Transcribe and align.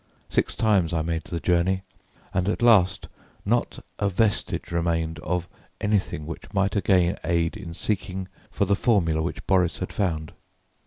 Six 0.29 0.55
times 0.55 0.93
I 0.93 1.03
made 1.03 1.25
the 1.25 1.39
journey, 1.39 1.83
and 2.33 2.49
at 2.49 2.63
last, 2.63 3.07
not 3.45 3.85
a 3.99 4.09
vestige 4.09 4.71
remained 4.71 5.19
of 5.19 5.47
anything 5.79 6.25
which 6.25 6.51
might 6.55 6.75
again 6.75 7.19
aid 7.23 7.55
in 7.55 7.75
seeking 7.75 8.27
for 8.49 8.65
the 8.65 8.75
formula 8.75 9.21
which 9.21 9.45
Boris 9.45 9.77
had 9.77 9.93
found. 9.93 10.33